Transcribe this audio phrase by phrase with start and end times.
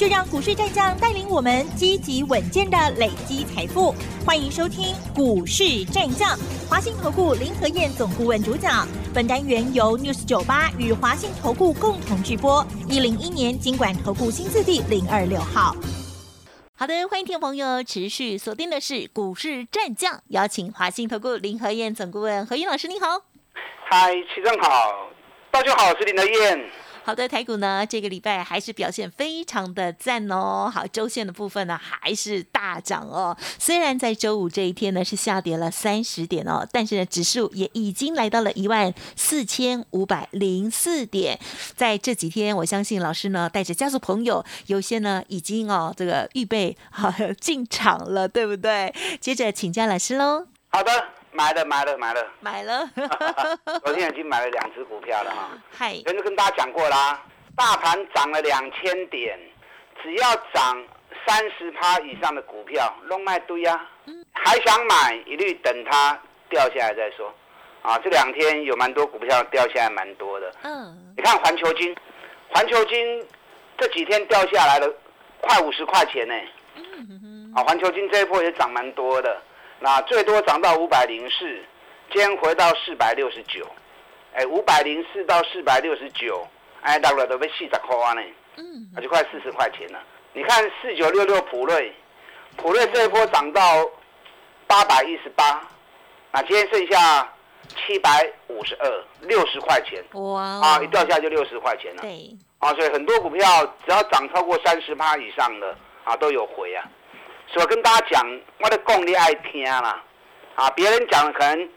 [0.00, 3.94] 就让股市战将带领我们积极稳健的累积财富。
[4.24, 6.38] 欢迎收听股市战将，
[6.70, 8.88] 华信投顾林和燕总顾问主讲。
[9.12, 12.66] 本单元由 News 九八与华信投顾共同制播。
[12.88, 15.76] 一零一年经管投顾新字第零二六号。
[16.78, 23.06] 好的，欢迎听众朋友持续锁定的是股市战将，邀请华信投顾林和燕总顾问何燕老师，你好。
[23.90, 25.10] 嗨，齐正好，
[25.50, 26.70] 大家好，我是林和燕。
[27.02, 30.70] 好的，台股呢这个礼拜还是表现非常的赞哦。
[30.72, 33.36] 好，周线的部分呢还是大涨哦。
[33.58, 41.40] 虽然在周五这一天呢是下跌了三十点哦，但是呢指数也已经来到了一万四千五百零四点。
[41.74, 48.94] 在这几天，我相信老师呢带着家族朋友，有些呢已经哦这个预备好进场了，对不对？
[49.20, 50.46] 接着请教老师喽。
[50.68, 51.19] 好的。
[51.32, 52.90] 买了买了买了，买了。
[53.84, 55.50] 昨天已经买了两只股票了哈。
[55.70, 57.22] 嗨，前就跟大家讲过啦，
[57.56, 59.38] 大盘涨了两千点，
[60.02, 60.84] 只要涨
[61.26, 63.88] 三十趴以上的股票，弄卖堆啊。
[64.32, 67.32] 还想买，一律等它掉下来再说。
[67.82, 70.52] 啊，这两天有蛮多股票掉下来蛮多的。
[70.62, 71.14] 嗯。
[71.16, 71.94] 你看环球金，
[72.48, 73.24] 环球金
[73.78, 74.92] 这几天掉下来了，
[75.40, 76.34] 快五十块钱呢。
[76.76, 79.40] 嗯啊，环球金这一波也涨蛮多的。
[79.82, 81.46] 那最多涨到五百零四，
[82.12, 83.66] 今天回到四百六十九，
[84.34, 86.46] 哎，五百零四到四百六十九，
[86.82, 88.22] 哎，到了都被四十块呢，
[88.58, 89.98] 嗯，那就快四十块钱了。
[90.34, 91.90] 你看四九六六普瑞，
[92.58, 93.90] 普瑞这一波涨到
[94.66, 95.66] 八百一十八，
[96.30, 97.26] 那今天剩下
[97.68, 106.84] 七百五十二，六十块钱，哇，啊，一掉下就六十块钱了，对，啊，所以很多股票只要涨超过三十趴以上的，啊，都有回啊。
[107.52, 110.02] 所以跟大家讲，我的讲你爱听啦，
[110.54, 111.68] 啊，别人讲可能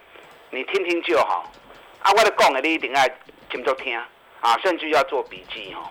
[0.52, 1.52] 你听听就好，
[2.00, 3.10] 啊，我的讲的你一定爱
[3.50, 3.98] 听着听，
[4.40, 5.90] 啊，甚至要做笔记哦。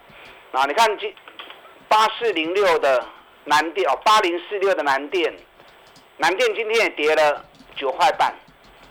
[0.53, 1.13] 啊，你看今
[1.89, 3.05] 八四零六的
[3.45, 5.35] 南电哦，八零四六的南电，
[6.19, 7.45] 南电今天也跌了
[7.75, 8.33] 九块半，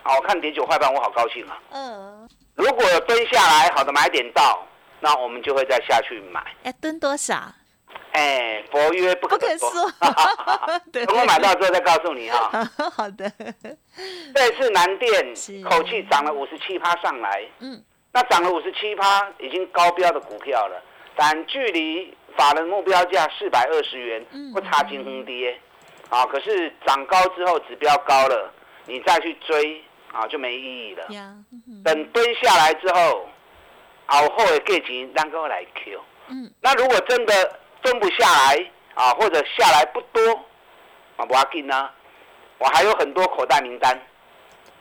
[0.03, 1.57] 啊，我看跌九块半，我好高兴啊。
[1.71, 2.29] 嗯。
[2.55, 4.67] 如果蹲下来，好的买点到，
[4.99, 6.43] 那我们就会再下去买。
[6.63, 7.53] 要蹲多少？
[8.13, 9.69] 哎，佛曰不可说。
[10.91, 12.69] 等我买到之后再告诉你啊。
[12.95, 13.31] 好的。
[14.35, 15.33] 这次南电
[15.63, 20.81] 口气涨了五十七趴上来，嗯，那涨了五十七趴，已经高标的股票了，
[21.15, 25.57] 但距离法人目标价四百二十元不差金红跌，
[26.09, 28.53] 啊，可是涨高之后指标高了，
[28.87, 31.05] 你再去追啊就没意义了。
[31.85, 33.29] 等蹲下来之后，
[34.07, 36.01] 后后的价钱让哥来 Q。
[36.27, 37.59] 嗯，那如果真的。
[37.81, 40.21] 蹲不下来啊，或者下来不多
[41.17, 41.89] 啊，不要紧呢。
[42.57, 43.99] 我还有很多口袋名单。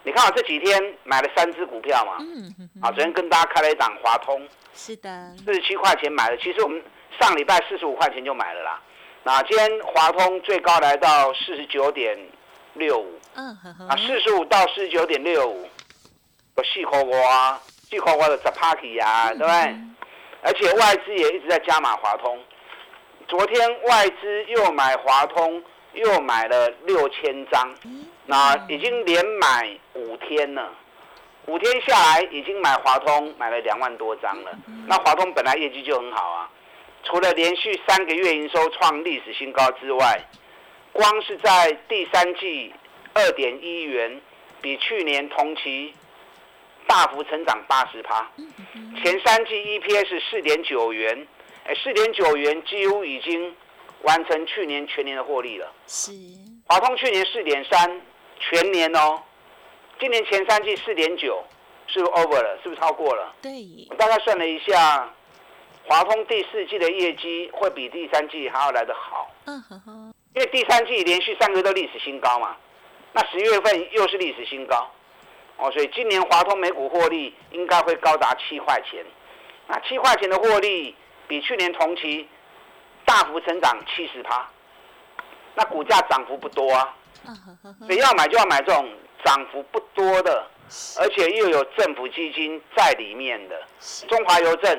[0.03, 2.25] 你看我这几天买了三只股票嘛，
[2.81, 6.37] 啊，昨天跟大家开了一档华通，是的，四十七块钱买的。
[6.39, 6.83] 其实我们
[7.19, 8.81] 上礼拜四十五块钱就买了啦。
[9.23, 12.19] 那今天华通最高来到四十九点
[12.73, 13.49] 六五，嗯，
[13.89, 15.69] 啊，四十五到四十九点六五，
[16.57, 19.77] 有细口瓜，细口瓜的十 party 呀，对不对？
[20.43, 22.39] 而且外资也一直在加码华通。
[23.31, 27.73] 昨天外资又买华通，又买了六千张，
[28.27, 30.69] 那已经连买五天了。
[31.47, 34.51] 五天下来，已经买华通买了两万多张了。
[34.89, 36.51] 那华通本来业绩就很好啊，
[37.05, 40.21] 除了连续三个月营收创历史新高之外，
[40.93, 42.75] 光是在第三季
[43.15, 44.21] 二点一元，
[44.61, 45.95] 比去年同期
[46.89, 48.29] 大幅成长八十趴。
[49.05, 51.29] 前三季 EPS 四点九元。
[51.65, 53.55] 哎，四点九元几乎已经
[54.03, 55.71] 完成去年全年的获利了。
[55.87, 56.11] 是，
[56.67, 58.01] 华通去年四点三，
[58.39, 59.23] 全年哦，
[60.01, 61.45] 今年前三季四点九，
[61.87, 62.59] 是不是 over 了？
[62.63, 63.35] 是不是超过了？
[63.43, 63.53] 对。
[63.91, 65.13] 我大概算了一下，
[65.85, 69.31] 华通第四季的业绩会比第三季还要来得好。
[69.45, 70.15] 嗯哼哼。
[70.35, 72.57] 因为第三季连续三个月都历史新高嘛，
[73.13, 74.91] 那十月份又是历史新高，
[75.59, 79.05] 哦，所以今年华通每股获利应该会高达七块钱。
[79.69, 80.97] 那七块钱的获利。
[81.31, 82.29] 比去年同期
[83.05, 84.51] 大幅成长七十趴，
[85.55, 86.93] 那股价涨幅不多啊，
[87.87, 88.93] 所以要买就要买这种
[89.25, 90.45] 涨幅不多的，
[90.99, 93.63] 而且又有政府基金在里面的。
[94.09, 94.77] 中华邮政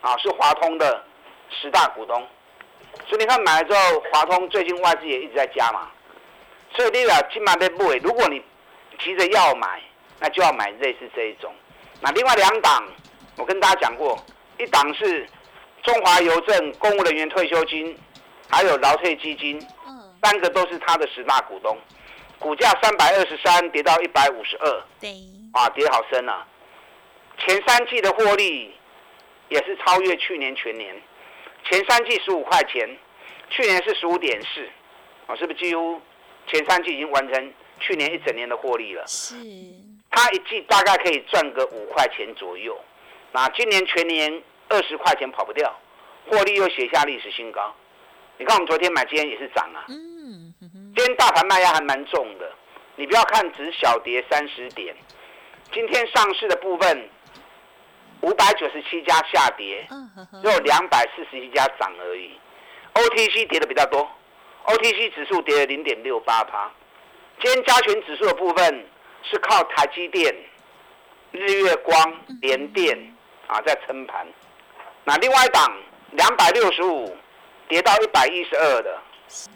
[0.00, 1.00] 啊是华通的
[1.48, 2.26] 十大股东，
[3.06, 5.88] 所以你看买了之后，华通最近外资也一直在加嘛，
[6.74, 8.42] 所以你俩金马被不如果你
[8.98, 9.80] 急着要买，
[10.18, 11.54] 那就要买类似这一种。
[12.00, 12.84] 那另外两档，
[13.36, 14.18] 我跟大家讲过。
[14.60, 15.24] 一档是
[15.88, 17.96] 中华邮政公务人员退休金，
[18.46, 19.58] 还有劳退基金，
[20.22, 21.74] 三个都是他的十大股东。
[22.38, 25.10] 股价三百二十三跌到一百五十二，对，
[25.54, 26.46] 啊，跌好深啊！
[27.38, 28.74] 前三季的获利
[29.48, 30.94] 也是超越去年全年，
[31.64, 32.86] 前三季十五块钱，
[33.48, 34.68] 去年是十五点四，
[35.26, 35.98] 啊，是不是几乎
[36.48, 39.02] 前三季已经完成去年一整年的获利了？
[39.06, 39.36] 是，
[40.10, 42.78] 它一季大概可以赚个五块钱左右，
[43.32, 45.74] 那今年全年二十块钱跑不掉，
[46.28, 47.74] 获利又写下历史新高。
[48.36, 49.84] 你看我们昨天买，今天也是涨啊。
[49.88, 52.52] 今天大盘卖压还蛮重的，
[52.96, 54.94] 你不要看只小跌三十点，
[55.72, 57.08] 今天上市的部分
[58.20, 59.86] 五百九十七家下跌，
[60.42, 62.38] 只有两百四十一家涨而已。
[62.94, 64.08] OTC 跌的比较多
[64.66, 66.70] ，OTC 指数跌了零点六八趴。
[67.40, 68.86] 今天加权指数的部分
[69.22, 70.34] 是靠台积电、
[71.30, 73.16] 日月光、联电
[73.46, 74.26] 啊在撑盘。
[75.08, 75.74] 那另外一档
[76.10, 77.16] 两百六十五
[77.66, 78.98] 跌到一百一十二的。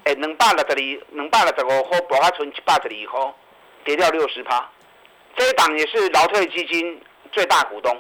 [0.05, 0.75] 哎，两百六十二，
[1.11, 3.35] 两百六十五块，博啊存一百十二块，
[3.85, 4.67] 跌掉六十趴。
[5.37, 6.99] 这一档也是劳退基金
[7.33, 7.95] 最大股东。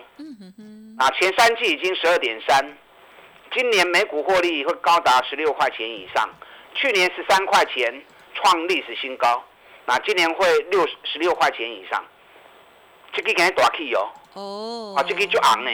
[0.99, 2.75] 啊，前三季已经十二点三，
[3.55, 6.27] 今年每股获利会高达十六块钱以上。
[6.75, 8.03] 去年十三块钱
[8.33, 9.45] 创历史新高，
[9.85, 12.03] 那今年会六十六块钱以上。
[13.13, 14.09] 这个肯定大气哦。
[14.33, 14.95] 哦。
[14.97, 15.71] 啊，这个就昂呢。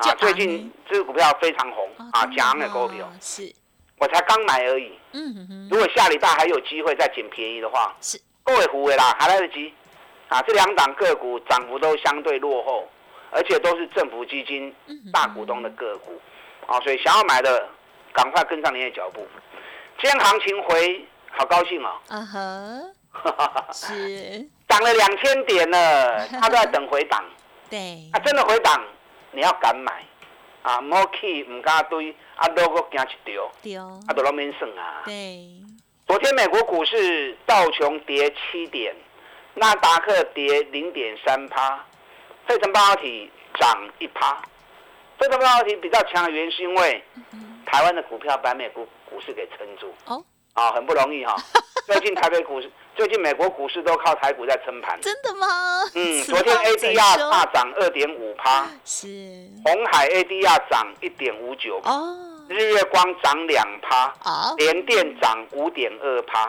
[0.00, 3.10] 啊，最近这个股票非常红啊，强的股票。
[3.20, 3.52] 是。
[3.98, 4.98] 我才刚买而已。
[5.12, 5.68] 嗯。
[5.70, 9.72] 如果下礼拜还有机会再捡便宜的话，是各位虎伟啦，还来得及。
[10.28, 12.88] 啊，这两档个股涨幅都相对落后，
[13.30, 14.74] 而且都是政府基金
[15.12, 16.18] 大股东的个股。
[16.66, 17.68] 啊，所以想要买的，
[18.12, 19.26] 赶快跟上您的脚步。
[20.00, 21.92] 今天行情回，好高兴哦。
[22.08, 22.94] 嗯哼。
[23.74, 24.48] 是。
[24.68, 27.22] 涨了两千点了，他都在等回档。
[27.68, 28.08] 对。
[28.12, 28.82] 啊，真的回档，
[29.32, 30.04] 你要敢买。
[30.62, 32.14] 啊，莫去唔敢堆。
[32.36, 35.02] 啊，都个惊一条，啊，都拢免算啊。
[35.04, 35.46] 对，
[36.06, 38.94] 昨天美国股市道琼跌七点，
[39.54, 41.84] 纳达克跌零点三趴，
[42.46, 44.40] 费城半导体涨一趴。
[45.18, 47.02] 费城半导体比较强的原因是因为
[47.66, 49.94] 台湾的股票把美国股市给撑住。
[50.06, 50.24] 哦。
[50.54, 51.36] 啊，很不容易哈。
[51.86, 54.98] 最近台北股市，最近美国股市都靠台股在撑盘。
[55.00, 55.46] 真的吗？
[55.94, 58.66] 嗯， 昨天 ADR 大涨二点五趴。
[58.84, 59.06] 是。
[59.64, 61.80] 红海 ADR 涨一点五九。
[61.84, 62.26] 哦。
[62.48, 66.40] 日月光涨两趴，啊联电涨五点二趴，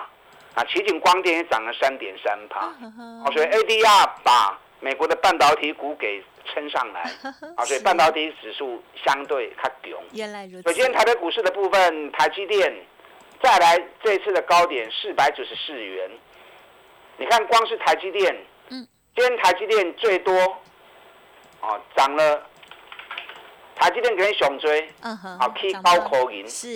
[0.56, 7.02] 啊，奇景光电也涨了三点三趴，啊，所以 ADR 把美国的半导体股给撑上来，
[7.56, 10.04] 啊，所以半导体指数相对较强。
[10.14, 10.64] 原来如此。
[10.64, 12.74] 所以今天台北股市的部分，台积电
[13.44, 16.10] 再来这次的高点四百九十四元，
[17.22, 18.36] 你看光是台积电，
[18.70, 20.34] 嗯，今天台积电最多，
[21.62, 22.48] 哦，涨了。
[23.76, 26.68] 台积电给你熊追，嗯哼，好 K 高口银是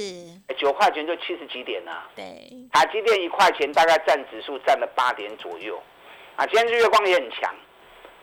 [0.58, 2.04] 九块钱就七十几点了。
[2.16, 5.82] 对，台积电一块钱大概占指数占了八点左右。
[6.36, 7.52] 啊，今天日月光也很强，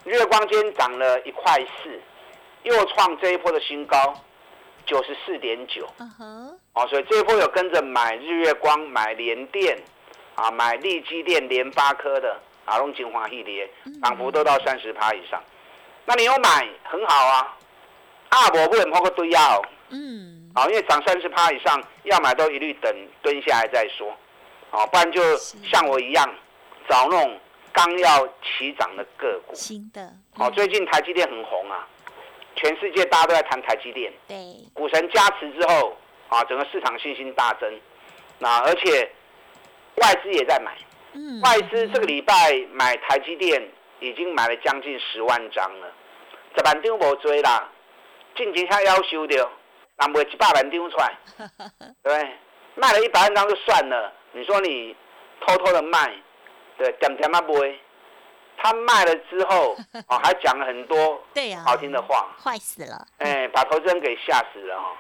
[0.04, 2.00] 日月光今天涨了一块四，
[2.62, 4.14] 又创这一波的新高，
[4.86, 5.88] 九十四点九。
[5.98, 9.76] 嗯哼，哦，所以这一波有跟着买日月光、买联电，
[10.42, 13.70] 啊，买利基电、联发科的，啊，用精华系列，
[14.02, 15.40] 涨幅都到三十趴以上。
[16.04, 17.56] 那你有买很好啊。
[18.30, 19.62] 啊，我不能抛个堆压哦。
[19.90, 20.50] 嗯。
[20.52, 24.10] 啊，因为涨三十趴以上，要买都一律等蹲下来再说。
[24.72, 26.28] 啊，不然就像我一样，
[26.88, 27.38] 找那种
[27.72, 29.54] 刚要起涨的个股。
[29.54, 30.12] 新的。
[30.34, 31.86] 好，最近台积电很红啊，
[32.56, 34.12] 全世界大家都在谈台积电。
[34.26, 34.36] 对。
[34.74, 35.96] 股神加持之后，
[36.30, 37.80] 啊，整个市场信心大增。
[38.38, 39.08] 那而且
[39.96, 40.76] 外资也在买。
[41.14, 41.40] 嗯。
[41.40, 43.62] 外资这个礼拜买台积电
[44.00, 45.92] 已经买了将近十万张了，
[46.56, 47.68] 这板丢无追啦。
[48.34, 49.48] 进前下要求的，
[49.98, 51.12] 那卖一百万张出来，
[52.02, 52.30] 对，
[52.74, 54.10] 卖了一百万张就算了。
[54.32, 54.96] 你说你
[55.46, 56.10] 偷偷的卖，
[56.78, 57.78] 对，点点啊卖，
[58.56, 59.76] 他卖了之后，
[60.08, 64.96] 哦，还讲了很多对呀好听的话，坏死了，哎，把投资人给吓死了哈。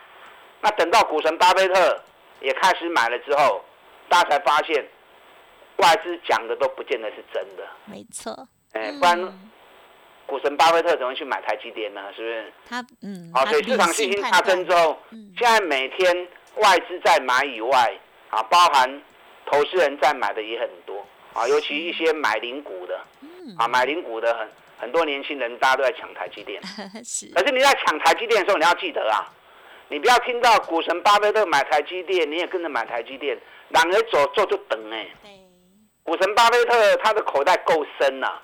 [0.60, 2.02] 那等到股神巴菲特
[2.40, 3.64] 也开始买了之后，
[4.08, 4.84] 大家才发现
[5.76, 9.38] 外资讲的都不见得是真的，没错，哎，不然。
[10.24, 12.00] 股神巴菲特怎么去买台积电呢？
[12.16, 12.52] 是不是？
[12.66, 14.96] 他嗯，好，所以市场信心大增之后，
[15.36, 17.92] 现在每天外资在买以外，
[18.30, 19.02] 啊，包含
[19.44, 21.04] 投资人在买的也很多
[21.34, 22.98] 啊，尤其一些买零股的，
[23.58, 26.62] 啊，买零股的很很多年轻人，大家都在抢台积电。
[27.04, 27.26] 是。
[27.34, 29.28] 可是你在抢台积电的时候，你要记得啊，
[29.92, 35.06] 你不要听到股神巴菲特买台积电，你也跟着买台积电，两个走做就等哎。
[36.02, 38.40] 股神巴菲特他的口袋够深呐。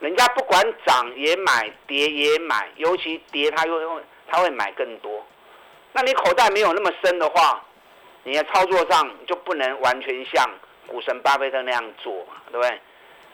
[0.00, 5.24] 人家不管涨也买，跌也买，尤其跌他又用他会买更多。
[5.92, 7.64] 那你口袋没有那么深的话，
[8.24, 10.44] 你的操作上就不能完全像
[10.88, 12.80] 股神巴菲特那样做嘛，对不对？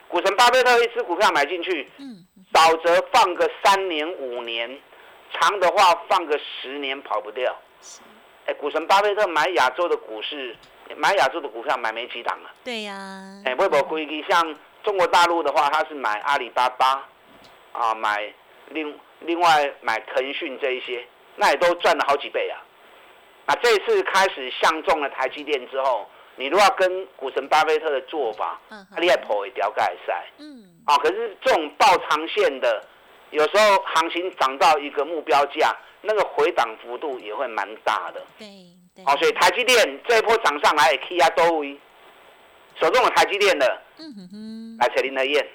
[0.07, 4.79] 股神巴菲特一只股票买进去，嗯少则放个三年五年，
[5.39, 7.55] 长的话放个十年跑不掉。
[8.45, 10.55] 哎，股神巴菲特买亚洲的股市，
[10.95, 12.51] 买亚洲的股票买没几档啊？
[12.63, 12.93] 对呀。
[13.45, 17.07] 哎，微博规矩，像中国大陆的话，他是买阿里巴巴，
[17.71, 18.33] 啊，买
[18.69, 21.05] 另另外买腾讯这一些。
[21.37, 22.63] 那也都赚了好几倍啊！
[23.45, 32.81] 那这次开始相中了台积电之后，你如果跟股神巴菲特的做法，嗯，你也破一条盖赛，嗯，啊，可是这种爆长线的，
[33.35, 38.47] 有时候行情涨到一个目标价，那个回档幅度也会蛮大的，对
[38.95, 41.77] 对，所以台积电这一波涨上来，K 压多位，
[42.79, 45.47] 手中有台积电的，嗯哼哼，来找林德燕，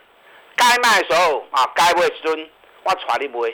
[0.54, 2.50] 该卖的时候啊，该卖时阵
[2.84, 3.52] 我带你买，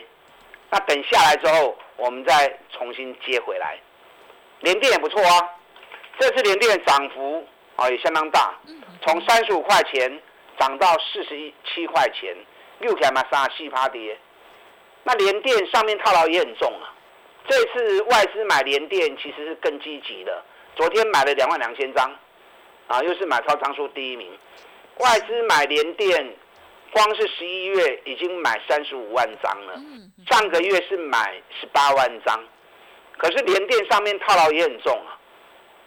[0.71, 1.77] 那等下来之后。
[1.99, 3.81] 我们再重新接回来，
[4.61, 5.49] 联电也不错啊。
[6.19, 7.43] 这次联电涨幅
[7.75, 8.55] 啊也相当大，
[9.01, 10.21] 从三十五块钱
[10.59, 12.37] 涨到四十一七块钱，
[12.81, 14.19] 六起来嘛三四趴跌。
[15.05, 16.93] 那联电上面套牢也很重啊。
[17.49, 22.11] 这次外资买联电其实是更积极的，昨天买了两万两千张，
[22.89, 24.37] 啊又是买超张数第一名。
[24.99, 26.35] 外资买联电。
[26.93, 29.75] 光是十一月已经买三十五万张了，
[30.31, 32.43] 上个月是买十八万张，
[33.19, 35.19] 可是联电上面套牢也很重啊。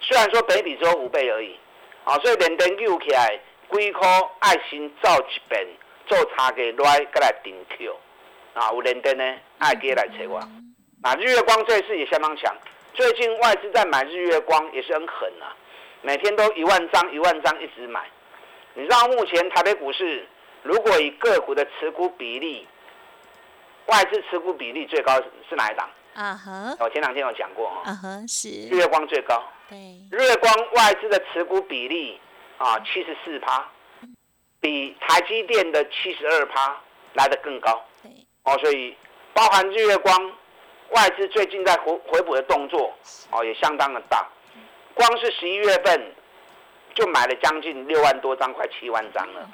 [0.02, 1.58] 虽然说北比只有五倍而已，
[2.04, 3.40] 啊，所以联电又起来，
[3.72, 4.02] 几颗
[4.40, 5.66] 爱心造一遍，
[6.10, 7.96] 做差价来过来顶 Q，
[8.56, 9.24] 啊，有联电呢
[9.60, 10.40] 爱给来找我。
[11.04, 12.54] 啊日月光这次也相当强，
[12.94, 15.56] 最近外资在买日月光也是很狠啊，
[16.02, 18.06] 每天都一万张一万张一直买。
[18.74, 20.28] 你知道目前台北股市？
[20.64, 22.68] 如果以个股的持股比例，
[23.86, 25.16] 外资持股比例最高
[25.48, 25.90] 是哪一档？
[26.16, 27.82] 啊哈，我前两天有讲过哈。
[27.86, 28.50] 啊哈，是。
[28.70, 29.42] 日月光最高。
[29.70, 29.78] 对。
[30.12, 32.20] 日月光外资的持股比例
[32.58, 33.66] 啊，七十四趴，
[34.62, 36.78] 比台积电的七十二趴
[37.14, 37.84] 来的更高。
[38.44, 38.96] 哦，所以
[39.34, 40.34] 包含日月光
[40.90, 42.94] 外资最近在回回补的动作，
[43.32, 44.28] 哦，也相当的大。
[44.94, 46.14] 光是十一月份
[46.94, 49.50] 就买了将近六万多张，快七万张了。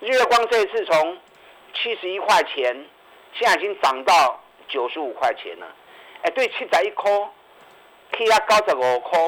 [0.00, 1.18] 日月光这次从
[1.72, 2.86] 七十一块钱，
[3.32, 5.66] 现在已经涨到九十五块钱了。
[6.22, 7.10] 哎，对，七十一块，
[8.16, 9.18] 起啊九十五块，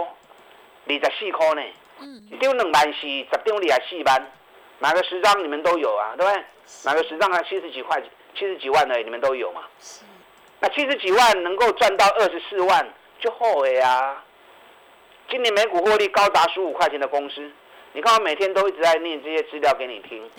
[0.88, 1.62] 二十四块呢。
[2.00, 2.22] 嗯。
[2.30, 4.32] 一张两万四，十张二十四万，
[4.78, 6.44] 买个十张你们都有啊，对不对？
[6.84, 8.02] 买个十张啊，七十几块，
[8.34, 9.62] 七十几万的你们都有嘛。
[9.80, 10.04] 是。
[10.60, 12.86] 那七十几万能够赚到二十四万，
[13.20, 14.22] 就后悔啊。
[15.28, 17.50] 今年每股获利高达十五块钱的公司。
[17.92, 20.30] 你看我每天都一直在念这些资料给你听，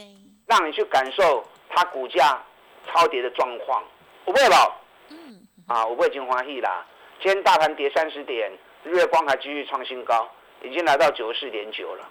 [0.45, 2.39] 让你去感受它股价
[2.87, 3.83] 超跌的状况。
[4.25, 4.77] 我不会吧？
[5.09, 6.85] 嗯，啊，我不会金华喜啦。
[7.19, 8.51] 今天大盘跌三十点，
[8.83, 10.29] 日月光还继续创新高，
[10.61, 12.07] 已经来到九十四点九了。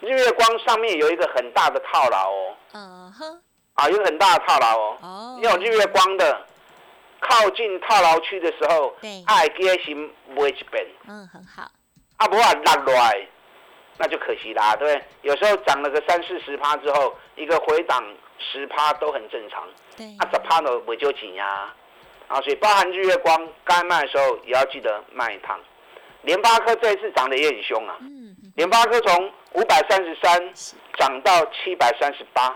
[0.00, 2.56] 日月光上面有一个很大的套牢哦。
[2.72, 3.42] 嗯哼。
[3.74, 4.98] 啊，有很大的套牢哦。
[5.02, 5.40] 哦。
[5.42, 6.44] 有日月光的
[7.20, 10.86] 靠近套牢区的时候，对，爱跌先买一遍。
[11.06, 11.70] 嗯，很好。
[12.16, 13.26] 啊，不啊，落落来。
[14.00, 15.04] 那就可惜啦，对不对？
[15.22, 18.04] 有时候涨了个三四十趴之后，一个回档
[18.38, 19.64] 十趴都很正常。
[19.96, 21.74] 对，啊，十趴呢不就紧呀？
[22.28, 25.58] 啊，所以包含日月光该卖的时候也要记得卖一趟。
[26.22, 27.96] 联发科这一次涨得也很凶啊。
[28.00, 28.17] 嗯。
[28.58, 30.52] 联发科从五百三十三
[30.98, 32.52] 涨到七百三十八，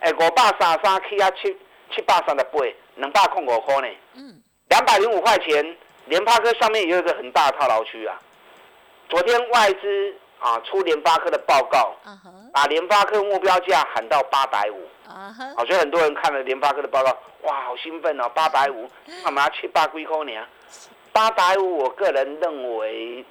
[0.00, 1.44] 哎，五百三三起啊七
[1.90, 2.58] 七百三十八，
[2.96, 3.88] 两百空五块呢。
[4.16, 4.42] 嗯。
[4.68, 8.20] 两百零五块钱，联发科上面也有一个很大的套牢区啊。
[9.08, 10.14] 昨天外资。
[10.40, 11.96] 啊，出联发科的报告，
[12.52, 18.86] 把联发科目标价喊到八百五，啊，所以很多人看了联发科的报告，哇，好兴奋哦，八百五，
[19.24, 20.32] 干嘛七八几块呢？
[21.12, 23.24] 八百五，我个人认为，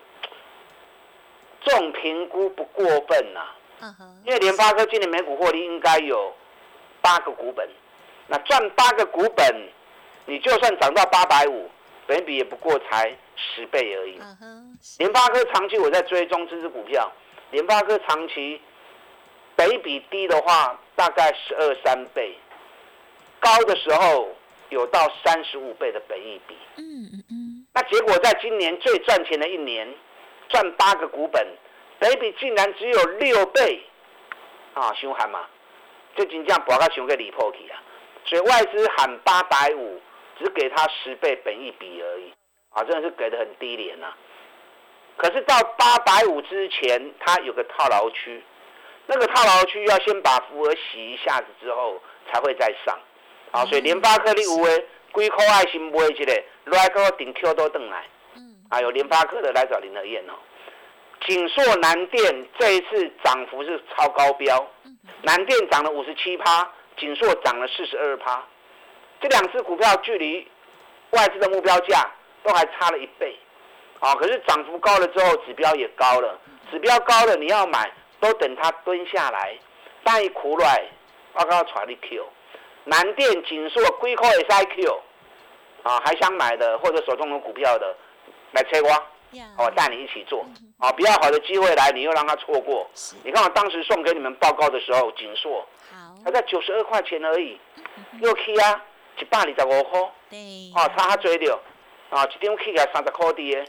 [1.66, 6.34] 这种评估不过分呐，因为联发科今年每股获利应该有
[7.02, 7.68] 八个股本，
[8.28, 9.46] 那赚八个股本，
[10.26, 11.70] 你就算涨到八百五，
[12.08, 13.16] 本比也不过才。
[13.36, 14.20] 十倍而已。
[15.00, 17.12] 联发科长期我在追踪这支股票，
[17.50, 18.62] 联发科长期
[19.56, 22.38] 北比低的话，大概十二三倍，
[23.40, 24.30] 高的时候
[24.70, 26.56] 有到三十五倍的本益比。
[26.78, 27.68] 嗯嗯嗯。
[27.74, 29.92] 那结果在今年最赚钱的一年，
[30.50, 31.46] 赚八个股本，
[32.00, 33.84] 北比竟然只有六倍，
[34.74, 35.48] 啊，凶悍嘛！
[36.16, 37.82] 这金价博到熊给离破去啊！
[38.26, 40.00] 所以外资喊八百五，
[40.38, 42.32] 只给他十倍本一比而已。
[42.70, 44.14] 啊，真的是给的很低廉呐！
[45.18, 48.44] 可是到八百五之前，它有个套牢区，
[49.06, 53.00] 那个套牢区要先把符额洗一下子之后，才会再上。
[53.52, 58.04] 啊，所以联发科的五 A 几块爱心买一个，来个顶 Q 都等来。
[58.74, 60.34] 嗯，啊，有联发科的来找林德燕哦。
[61.26, 64.68] 锦硕南电这一次涨幅是超高标，
[65.22, 68.44] 南电涨了五十七趴，锦硕涨了四十二趴，
[69.22, 70.46] 这两只股票距离
[71.12, 72.12] 外资的目标价
[72.44, 73.38] 都还差了一倍，
[74.00, 76.38] 啊，可是涨幅高了之后，指标也高了，
[76.72, 77.90] 指标高了你要买，
[78.20, 79.56] 都等它蹲下来，
[80.04, 80.84] 但一苦来，
[81.34, 82.28] 我告诉你 Q，
[82.84, 85.02] 南电、锦硕、硅科也是 Q，
[85.84, 87.96] 啊，还想买的或者手中有股票的，
[88.54, 88.90] 来切我。
[89.58, 90.46] 我带你一起做，
[90.78, 92.88] 啊，比较好的机会来，你又让他错过。
[93.24, 95.68] 你看我当时送给你们报告的时候，锦硕，
[96.24, 97.60] 还在九十二块钱而已，
[98.22, 98.80] 又去啊，
[99.20, 101.60] 一百二十五块，哦，差他追了，
[102.12, 103.66] 啊，一张起来三十块的，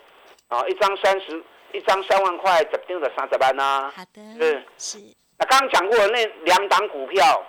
[0.48, 3.90] 啊，一张三十，一张三万块，十张就三十万呐。
[3.96, 4.98] 好的，是是。
[5.38, 7.42] 那刚刚讲过那两档股票，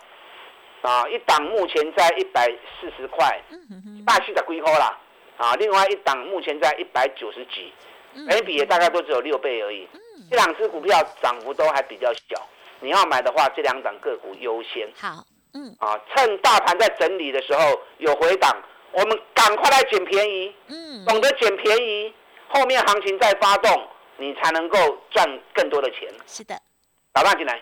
[0.83, 2.47] 啊，一档目前在一百
[2.79, 3.41] 四十块，
[4.05, 4.97] 大四的几块啦，
[5.37, 7.73] 啊，另外一档目前在一百九十几。
[8.27, 9.85] 每比也大概都只有六倍而已，
[10.29, 12.47] 这两只股票涨幅都还比较小，
[12.79, 14.87] 你要买的话，这两档个股优先。
[14.95, 15.21] 好，
[15.53, 18.55] 嗯，啊，趁大盘在整理的时候有回档，
[18.93, 20.55] 我们赶快来捡便宜。
[20.67, 22.13] 嗯，懂得捡便宜，
[22.47, 24.77] 后面行情再发动，你才能够
[25.11, 26.07] 赚更多的钱。
[26.25, 26.55] 是的。
[27.15, 27.57] 打断进来，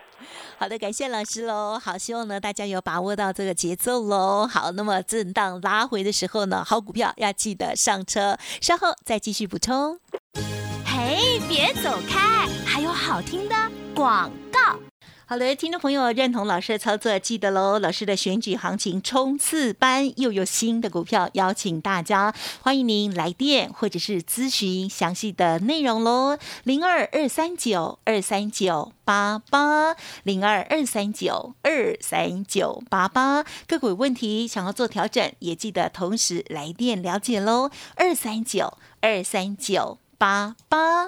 [0.57, 1.77] 好的，感谢老师喽。
[1.77, 4.47] 好，希望呢大家有把握到这个节奏喽。
[4.47, 9.99] 好，那么震荡拉回的时候呢，好股票要记得上车，稍后再继续补充。
[10.83, 13.55] 嘿，别走开，还有好听的
[13.93, 14.79] 广告。
[15.33, 17.79] 好的，听众朋友认同老师的操作，记得喽。
[17.79, 26.37] 老师的选举行情冲刺班又有新的股票邀请大家，欢迎您来电或者是咨询详细的内容喽。
[26.65, 37.71] 零二二三九二三九八八零二二三九二三九八八，个股问题想要做调整，也记得同时来电了解喽。
[37.95, 41.07] 二三九二三九八八。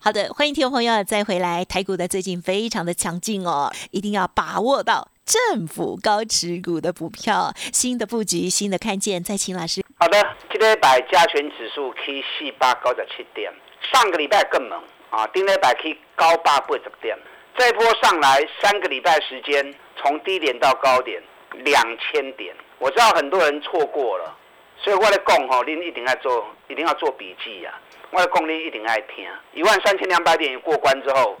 [0.00, 1.64] 好的，欢迎听众朋友再回来。
[1.64, 9.22] 台股的最近非常的强劲哦，一定要把握到政府高持股的股票，新的布局，新的看见。
[9.22, 9.84] 再请老师。
[9.98, 10.16] 好的，
[10.52, 13.52] 今天百加权指数 K 四八高十七点，
[13.92, 14.80] 上个礼拜更猛
[15.10, 17.18] 啊，今天百 K 高八八十点，
[17.56, 21.20] 这一波上来三个礼拜时间，从低点到高点
[21.64, 24.32] 两千点，我知道很多人错过了，
[24.80, 27.74] 所以我来讲吼，您一定要做，一定要做笔记呀。
[28.10, 31.38] 我的功力一定爱听，一万三千两百点过关之后，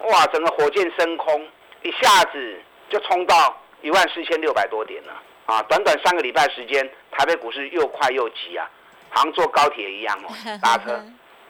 [0.00, 1.48] 哇，整个火箭升空，
[1.82, 5.12] 一下子就冲到一万四千六百多点了
[5.46, 5.62] 啊！
[5.62, 8.68] 短短三个礼拜时间，台北股市又快又急啊，
[9.08, 10.28] 好像坐高铁一样哦，
[10.62, 11.02] 搭车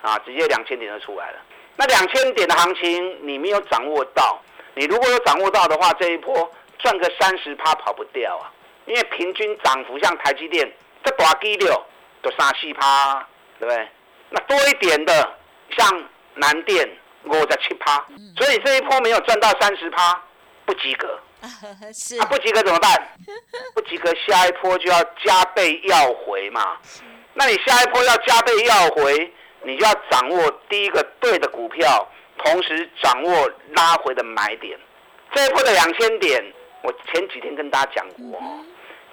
[0.02, 1.38] 啊，直接两千点就出来了。
[1.76, 4.40] 那两千点的行情你没有掌握到，
[4.74, 8.52] 你如果有掌握到的话，这一波赚个三十趴跑不掉啊！
[8.86, 10.70] 因为平均涨幅像台积电
[11.02, 11.82] 这大基六
[12.22, 13.26] 都三四趴，
[13.58, 13.88] 对不对？
[14.30, 15.38] 那多一点的，
[15.76, 16.88] 像南电
[17.24, 18.04] 五十七趴，
[18.36, 20.22] 所以这一波没有赚到三十趴，
[20.64, 21.18] 不及格。
[21.92, 23.16] 是，不及格怎么办？
[23.74, 26.76] 不及格，下一波就要加倍要回嘛。
[27.34, 32.06] 那你下一波要加倍要回，你就要掌握第一个对的股票，
[32.38, 34.78] 同时掌握拉回的买点。
[35.32, 36.44] 这一波的两千点，
[36.82, 38.40] 我前几天跟大家讲过，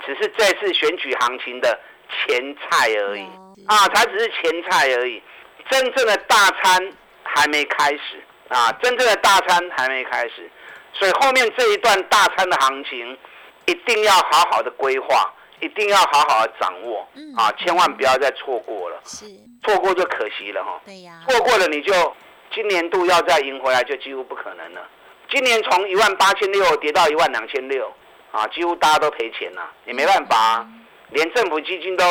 [0.05, 3.25] 只是这次选举行情的前菜而已。
[3.65, 5.21] 啊，才只是前菜而已，
[5.69, 6.93] 真正的大餐
[7.23, 8.71] 还没开始啊！
[8.81, 10.49] 真正的大餐还没开始，
[10.93, 13.17] 所以后面这一段大餐的行情，
[13.65, 17.51] 一定要好好的规划，一定要好好的掌握啊！
[17.57, 19.25] 千万不要再错过了，是
[19.63, 20.79] 错过就可惜了哈。
[20.85, 22.15] 对呀，错过了你就
[22.53, 24.81] 今年度要再赢回来就几乎不可能了。
[25.29, 27.91] 今年从一万八千六跌到一万两千六，
[28.31, 30.65] 啊，几乎大家都赔钱了，也没办法，
[31.09, 32.05] 连政府基金都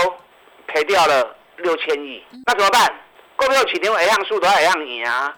[0.66, 1.35] 赔掉了。
[1.58, 2.94] 六千亿，那怎么办？
[3.36, 5.36] 股票起跌，一样数都一样赢啊！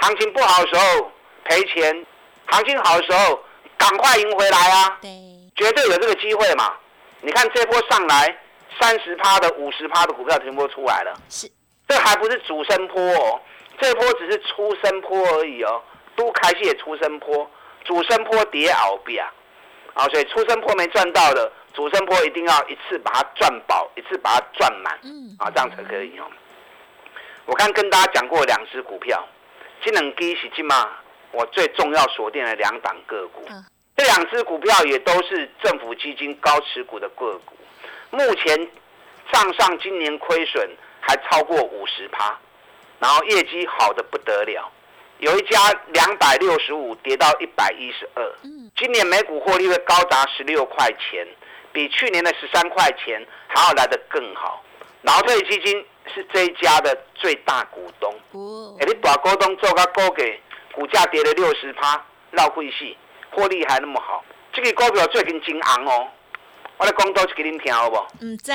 [0.00, 1.10] 行情不好的时候
[1.44, 2.06] 赔钱，
[2.46, 3.42] 行情好的时候
[3.76, 4.98] 赶快赢回来啊！
[5.00, 5.10] 对，
[5.56, 6.74] 绝对有这个机会嘛！
[7.20, 8.36] 你看这波上来
[8.80, 11.50] 三十趴的、五十趴的股票全部出来了，是，
[11.88, 13.40] 这还不是主升坡哦，
[13.80, 15.82] 这波只是出升坡而已哦，
[16.16, 17.48] 都开始也出升坡，
[17.84, 19.32] 主升坡跌熬比啊，
[19.94, 26.24] 啊，所以出升坡没赚到的，主升波一定要一次把它赚饱，一次把它赚满，嗯，啊，这样才可以哦。
[27.46, 29.26] 我刚跟大家讲过两只股票，
[29.84, 30.90] 金能基是金嘛，
[31.32, 33.46] 我最重要锁定的两档个股。
[33.96, 37.54] 这两只股票也都是政府基金高持股的个股，
[38.10, 38.68] 目前
[39.32, 40.68] 账上今年亏损
[41.00, 42.38] 还超过五十趴，
[42.98, 44.70] 然后业绩好的不得了，
[45.18, 45.58] 有一家
[45.88, 48.24] 两百六十五跌到一百一十二，
[48.76, 51.26] 今年每股获利会高达十六块钱，
[51.72, 54.62] 比去年的十三块钱还要来得更好。
[55.02, 58.14] 劳退基金是这一家的最大股东，
[58.80, 60.40] 哎，你大股东做个高给，
[60.72, 62.96] 股价跌了六十趴，闹贵戏。
[63.34, 66.06] 获利还那么好，这个股票最近真昂哦！
[66.76, 67.96] 我来讲多一给您听好不？
[68.26, 68.52] 唔知。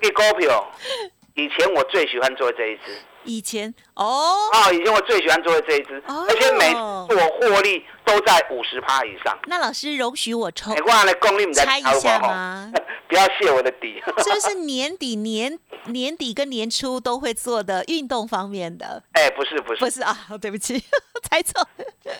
[0.00, 0.72] 这个股票
[1.38, 2.82] 以前我最喜欢做这一支。
[3.24, 4.34] 以前哦。
[4.52, 9.38] 啊，以前我最喜欢做的这一支，而且每次我获利都在五十趴以上。
[9.46, 10.72] 那老师容许我抽？
[10.72, 12.72] 我来功力唔在猜一下吗？
[13.08, 14.02] 不要泄我的底。
[14.24, 19.02] 这是年底年年底跟年初都会做的运动方面的。
[19.12, 20.82] 哎，不是不是不是啊，对不起，
[21.30, 21.66] 猜错。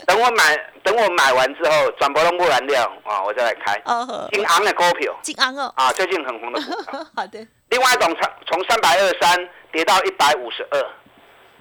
[0.07, 3.75] 等我买，等我买完之后，转播都不燃料啊，我再来开。
[3.85, 7.07] 哦，金昂的股票，金昂哦，啊，最近很红的股票。
[7.17, 7.47] 好的。
[7.71, 10.87] 另外一种从从三百二三跌到一百五十二，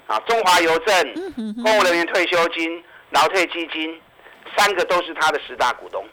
[0.07, 1.13] 啊，中华邮政、
[1.63, 4.01] 公务人员退休金、劳退基金，
[4.57, 6.05] 三个都是他的十大股东。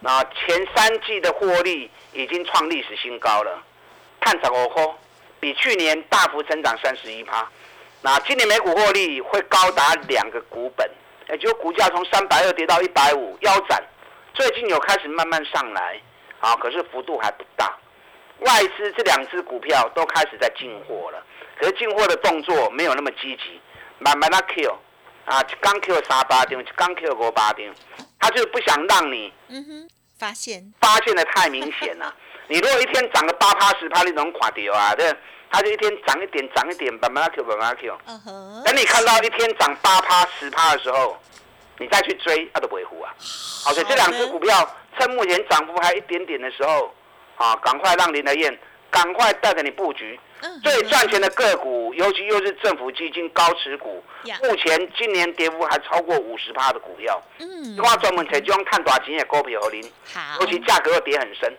[0.00, 3.62] 那前三季的获利已经创历史新高了，
[4.20, 4.94] 探涨哦吼，
[5.40, 7.46] 比去年大幅增长三十一趴。
[8.02, 10.88] 那今年每股获利会高达两个股本。
[11.28, 13.82] 也就股价从三百二跌到一百五，腰斩。
[14.32, 16.00] 最近有开始慢慢上来，
[16.38, 17.76] 啊，可是幅度还不大。
[18.40, 21.22] 外资这两只股票都开始在进货了，
[21.58, 23.60] 可是进货的动作没有那么积极，
[23.98, 24.78] 慢慢的 Q，
[25.24, 27.72] 啊，刚 Q 三八丁，刚 Q 五八丁，
[28.18, 32.14] 他就是不想让你，嗯哼，发现，发现的太明显了。
[32.48, 34.94] 你如果一天涨个八趴十趴，你能垮掉啊？
[34.94, 35.14] 对。
[35.48, 37.96] 它就一天涨一点，涨一点，慢慢的 Q，慢慢的 Q。
[38.06, 38.62] 嗯哼。
[38.64, 41.16] 等你看到一天涨八趴、十趴的时候，
[41.78, 43.14] 你再去追，它都不会糊啊。
[43.64, 44.68] 好，所以这两只股票
[44.98, 46.92] 趁目前涨幅还一点点的时候，
[47.36, 48.58] 啊，赶快让林德燕
[48.90, 50.18] 赶快带着你布局
[50.62, 54.02] 最赚钱的个股，尤其又是政府基金高持股，
[54.42, 57.22] 目前今年跌幅还超过五十趴的股票。
[57.38, 57.78] 嗯。
[57.78, 59.82] 我专门才将看短钱的股票和您，
[60.40, 61.52] 尤其价格又跌很深。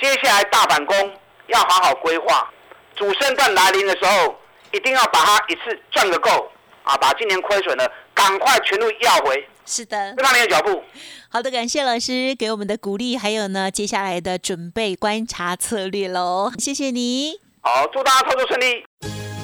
[0.00, 2.48] 接下来大反攻要好好规划。
[2.96, 4.40] 主升段来临的时候，
[4.72, 6.50] 一定要把它一次赚个够
[6.82, 6.96] 啊！
[6.96, 9.48] 把今年亏损的赶快全部要回。
[9.68, 10.82] 是的，跟上你的脚步。
[11.28, 16.50] 好的，感谢老师给我们的鼓励，还有呢，接下来的准备观察策略喽。
[16.58, 17.34] 谢谢你。
[17.60, 18.82] 好，祝大家操作顺利。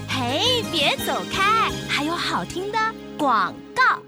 [0.08, 2.78] 嘿，别走开，还有好听的
[3.18, 4.02] 广告。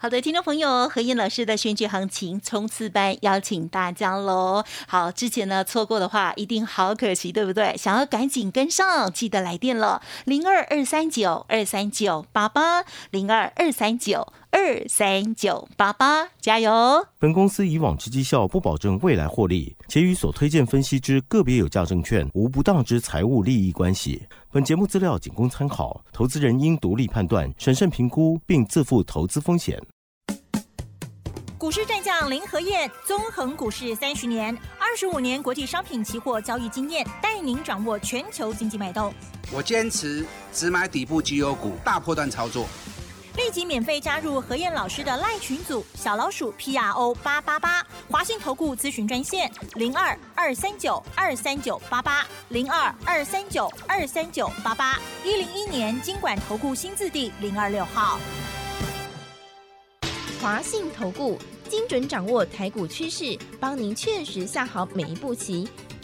[0.00, 4.62] 好的，听众朋友，何燕老师的选举行情冲刺班邀请大家喽。
[4.86, 7.76] 好，之前呢错过的话，一定好可惜，对不对？
[7.76, 17.04] 想要赶紧跟上，记得来电了，零二二三九二三九八八，零二二三九二三九八八，加油！
[17.18, 24.22] 本公司以往之绩效不保证未来获利，且与所推荐分析之个别有价证券无不当之财务利益关系。
[24.50, 29.78] 本节目资料仅供参考，投资人应独立判断、审慎评估，并自负投资风险。
[31.58, 39.12] 股市战将林和燕，纵横股市三十年，二十五年国际商品期货交易经验，带您掌握全球经济脉动。
[39.52, 42.66] 我坚持只买底部绩优股，大波段操作。
[43.38, 58.18] 立即免费加入何燕老师的赖群组，小老鼠 P R O 八八八，华信投顾咨询专线零二二三九二三九八八零二二三九二三九八八，一零一年经管投顾新字第零二六号。
[60.42, 65.68] 华信投顾精准掌握台股趋势，帮您确实下好每一步棋，